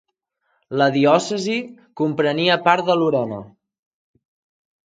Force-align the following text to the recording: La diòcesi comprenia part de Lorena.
La 0.81 0.87
diòcesi 0.95 1.57
comprenia 2.03 2.57
part 2.69 2.89
de 2.91 2.97
Lorena. 3.03 3.39